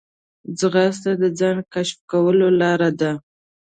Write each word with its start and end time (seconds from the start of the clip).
ځغاسته 0.59 1.11
د 1.21 1.23
ځان 1.39 1.57
کشف 1.73 1.97
کولو 2.11 2.47
لاره 2.61 2.89
ده 2.99 3.11